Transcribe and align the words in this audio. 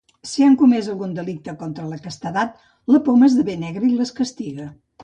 Si 0.29 0.45
han 0.45 0.55
comès 0.61 0.87
algun 0.93 1.13
delicte 1.17 1.55
contra 1.61 1.91
la 1.93 2.01
castedat, 2.09 2.59
la 2.97 3.05
poma 3.11 3.31
esdevé 3.33 3.61
negra 3.69 3.93
i 3.93 3.97
les 4.03 4.19
castiga. 4.25 4.73